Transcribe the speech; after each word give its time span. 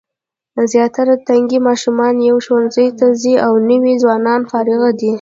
زیاتره 0.71 1.13
تنکي 1.27 1.59
ماشومان 1.67 2.15
یې 2.25 2.31
ښوونځیو 2.45 2.95
ته 2.99 3.07
ځي 3.21 3.33
او 3.45 3.53
نوي 3.69 3.93
ځوانان 4.03 4.41
فارغ 4.51 4.81
دي. 4.99 5.09